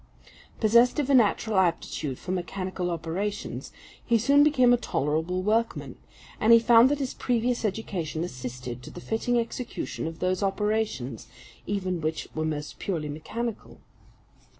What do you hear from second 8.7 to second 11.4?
to the fitting execution of those operations